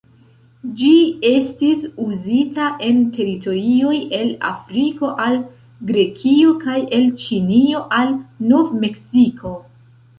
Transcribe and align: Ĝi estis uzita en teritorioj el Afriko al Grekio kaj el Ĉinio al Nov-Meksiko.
Ĝi 0.77 0.93
estis 1.31 1.83
uzita 2.05 2.71
en 2.87 3.05
teritorioj 3.19 3.95
el 4.23 4.33
Afriko 4.55 5.13
al 5.29 5.41
Grekio 5.93 6.59
kaj 6.67 6.81
el 7.01 7.09
Ĉinio 7.27 7.87
al 8.03 8.21
Nov-Meksiko. 8.53 9.59